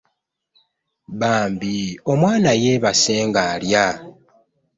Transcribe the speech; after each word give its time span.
Bambi 1.19 1.75
omwaana 2.11 2.51
yebase 2.63 3.15
nga'lya 3.27 3.85